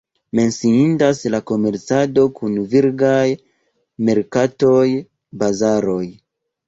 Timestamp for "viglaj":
2.71-3.27